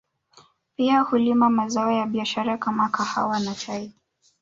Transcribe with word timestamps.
Pia 0.75 0.99
hulima 1.01 1.49
mazao 1.49 1.91
ya 1.91 2.05
biashara 2.05 2.57
kama 2.57 2.89
kahawa 2.89 3.39
na 3.39 3.55
chai 3.55 3.91